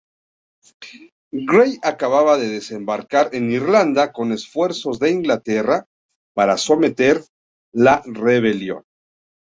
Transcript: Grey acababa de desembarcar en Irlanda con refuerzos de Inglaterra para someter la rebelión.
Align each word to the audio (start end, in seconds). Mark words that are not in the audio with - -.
Grey 1.51 1.75
acababa 1.91 2.33
de 2.43 2.47
desembarcar 2.47 3.23
en 3.41 3.51
Irlanda 3.51 4.11
con 4.11 4.31
refuerzos 4.31 4.97
de 4.97 5.11
Inglaterra 5.11 5.85
para 6.33 6.57
someter 6.57 7.23
la 7.71 8.01
rebelión. 8.07 8.83